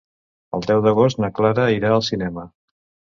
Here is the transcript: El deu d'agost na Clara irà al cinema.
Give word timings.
El 0.57 0.63
deu 0.69 0.79
d'agost 0.85 1.21
na 1.25 1.29
Clara 1.39 1.65
irà 1.75 1.91
al 1.91 2.01
cinema. 2.09 2.47